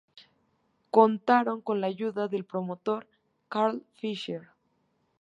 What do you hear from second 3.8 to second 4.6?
Fischer.